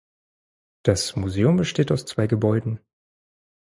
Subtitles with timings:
[0.83, 2.79] Das Museum besteht aus zwei Gebäuden.